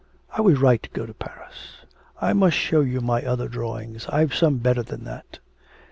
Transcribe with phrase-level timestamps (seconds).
[0.33, 1.85] I was right to go to Paris....
[2.19, 4.07] I must show you my other drawings.
[4.09, 5.37] I've some better than that.'